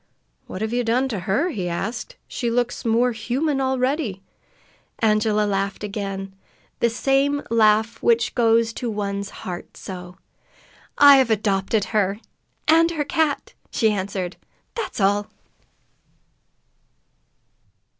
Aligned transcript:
"What 0.47 0.63
have 0.63 0.73
you 0.73 0.83
done 0.83 1.07
to 1.09 1.19
her?" 1.29 1.49
he 1.51 1.69
asked. 1.69 2.15
"She 2.27 2.49
looks 2.49 2.83
more 2.83 3.11
human 3.11 3.61
already." 3.61 4.23
Angela 4.97 5.45
laughed 5.45 5.83
again, 5.83 6.33
that 6.79 6.89
same 6.89 7.43
laugh 7.51 8.01
which 8.01 8.33
goes 8.33 8.73
to 8.73 8.89
one's 8.89 9.29
heart 9.45 9.77
so. 9.77 10.17
"I 10.97 11.17
have 11.17 11.29
adopted 11.29 11.83
her 11.93 12.19
and 12.67 12.89
her 12.89 13.05
cat!" 13.05 13.53
she 13.69 13.91
answered. 13.91 14.37
"That's 14.73 14.99
all!" 14.99 15.29